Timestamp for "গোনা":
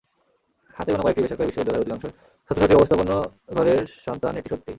0.91-1.03